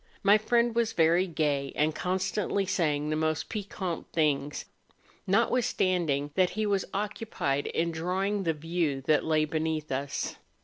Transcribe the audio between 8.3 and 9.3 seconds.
the view that